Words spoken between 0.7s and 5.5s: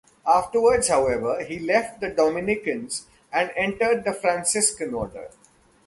however, he left the Dominicans and entered the Franciscan Order.